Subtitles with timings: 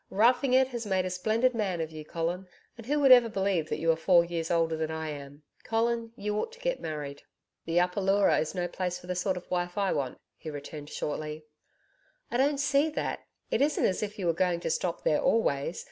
[0.09, 3.69] Roughing it has made a splendid man of you, Colin: and who would ever believe
[3.69, 5.43] that you are four years older than I am.
[5.63, 7.21] Colin, you ought to get married.'
[7.67, 10.89] 'The Upper Leura is no place for the sort of wife I want,' he returned
[10.89, 11.45] shortly.
[12.31, 13.19] 'I don't see that.
[13.51, 15.79] It isn't as if you were going to stop there always.